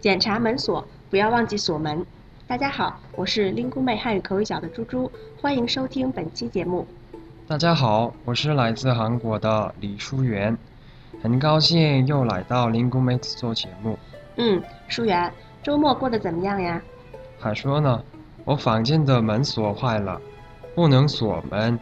[0.00, 2.06] 检查门锁，不要忘记锁门。
[2.46, 6.86] 大家好，我是林姑妹汉语口语角的猪猪，欢迎收听本期节目。
[7.48, 10.56] 大家好，我是来自韩国的李淑媛，
[11.20, 13.98] 很高兴又来到林姑妹做节目。
[14.36, 15.32] 嗯，淑媛，
[15.64, 16.80] 周末过得怎么样呀？
[17.40, 18.00] 还说呢，
[18.44, 20.20] 我房间的门锁坏了，
[20.76, 21.76] 不能锁门，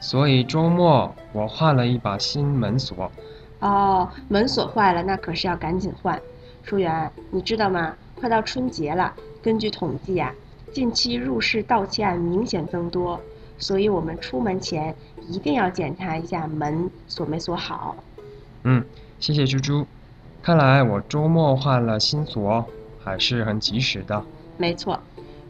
[0.00, 3.12] 所以周末我换了一把新门锁。
[3.60, 6.18] 哦，门锁坏了，那可是要赶紧换。
[6.62, 7.94] 淑媛，你知道吗？
[8.18, 9.12] 快到春节了，
[9.42, 10.32] 根据统计呀，
[10.72, 13.20] 近期入室盗窃案明显增多，
[13.58, 14.94] 所以我们出门前
[15.28, 17.96] 一定要检查一下门锁没锁好。
[18.62, 18.84] 嗯，
[19.18, 19.86] 谢谢猪猪。
[20.40, 22.64] 看来我周末换了新锁，
[23.02, 24.24] 还是很及时的。
[24.56, 24.98] 没错，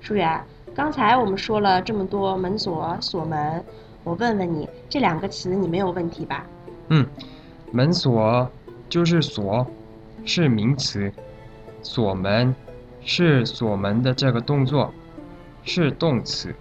[0.00, 0.42] 淑媛，
[0.74, 3.62] 刚才我们说了这么多门锁、锁门，
[4.02, 6.46] 我问问你，这两个词你没有问题吧？
[6.88, 7.06] 嗯。
[7.70, 8.50] 门锁
[8.90, 9.66] 就是锁，
[10.24, 11.10] 是名词；
[11.82, 12.54] 锁门
[13.00, 14.92] 是锁门的这个动作，
[15.64, 16.54] 是动词。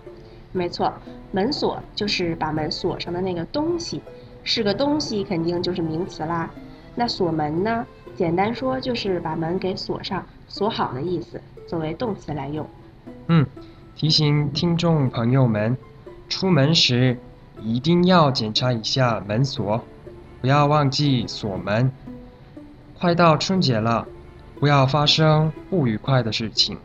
[0.51, 0.93] 没错，
[1.31, 4.01] 门锁就是把门锁上的那个东西，
[4.43, 6.49] 是个东西肯定就是名词啦。
[6.95, 7.85] 那锁门呢？
[8.17, 12.67] 简单说就是把门给锁上、锁好的意思，作为动词来用。
[13.27, 13.45] 嗯，
[13.95, 15.77] 提醒听众朋友们，
[16.27, 17.17] 出门时
[17.61, 19.81] 一定要检查一下门锁。
[20.41, 21.89] 不要忘记锁门。
[23.01, 24.07] 快到春节了，
[24.59, 26.77] 不要发生不愉快的事情。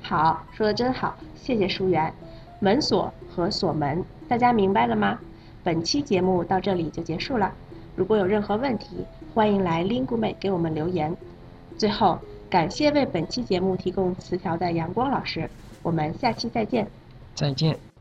[0.00, 2.14] 好，说的真好，谢谢书媛。
[2.60, 5.18] 门锁和锁门，大家明白了吗？
[5.64, 7.52] 本期节目到这里就结束了。
[7.96, 11.12] 如果有任何问题，欢迎来 lingu 妹给我们留言。
[11.76, 12.16] 最后，
[12.48, 15.50] 感谢为本期节目提供词条的阳光老师。
[15.82, 16.86] 我们下期再见。
[17.34, 17.95] 再见。